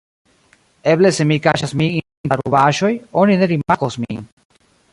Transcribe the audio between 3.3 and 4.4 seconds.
ne rimarkos min."